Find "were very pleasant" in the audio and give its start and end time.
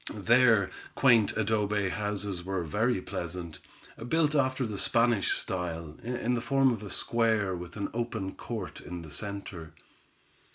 2.43-3.59